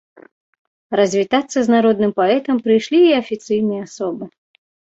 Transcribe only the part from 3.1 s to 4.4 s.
і афіцыйныя асобы.